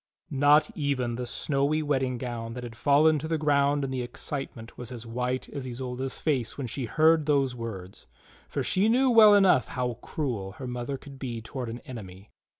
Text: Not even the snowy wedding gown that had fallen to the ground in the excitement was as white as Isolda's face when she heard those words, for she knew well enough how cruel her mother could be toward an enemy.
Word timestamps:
Not 0.33 0.71
even 0.75 1.13
the 1.13 1.27
snowy 1.27 1.83
wedding 1.83 2.17
gown 2.17 2.55
that 2.55 2.63
had 2.63 2.75
fallen 2.75 3.19
to 3.19 3.27
the 3.27 3.37
ground 3.37 3.83
in 3.83 3.91
the 3.91 4.01
excitement 4.01 4.75
was 4.75 4.91
as 4.91 5.05
white 5.05 5.47
as 5.49 5.67
Isolda's 5.67 6.17
face 6.17 6.57
when 6.57 6.65
she 6.65 6.85
heard 6.85 7.27
those 7.27 7.55
words, 7.55 8.07
for 8.49 8.63
she 8.63 8.89
knew 8.89 9.11
well 9.11 9.35
enough 9.35 9.67
how 9.67 9.99
cruel 10.01 10.53
her 10.53 10.65
mother 10.65 10.97
could 10.97 11.19
be 11.19 11.39
toward 11.39 11.69
an 11.69 11.81
enemy. 11.85 12.31